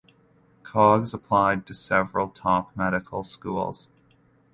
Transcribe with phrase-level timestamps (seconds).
[0.63, 3.87] Coggs applied to several top medical schools.